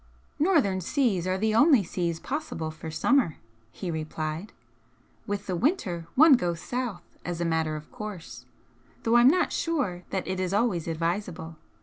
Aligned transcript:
"Northern 0.39 0.81
seas 0.81 1.27
are 1.27 1.37
the 1.37 1.53
only 1.53 1.83
seas 1.83 2.19
possible 2.19 2.71
for 2.71 2.89
summer," 2.89 3.37
he 3.71 3.91
replied 3.91 4.51
"With 5.27 5.45
the 5.45 5.55
winter 5.55 6.07
one 6.15 6.33
goes 6.33 6.59
south, 6.59 7.03
as 7.23 7.39
a 7.39 7.45
matter 7.45 7.75
of 7.75 7.91
course, 7.91 8.45
though 9.03 9.17
I'm 9.17 9.27
not 9.27 9.53
sure 9.53 10.01
that 10.09 10.27
it 10.27 10.39
is 10.39 10.55
always 10.55 10.87
advisable. 10.87 11.55